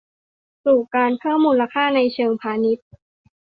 [0.65, 2.87] สู่การเพิ่มมูลค่าในเชิงพาณิชย์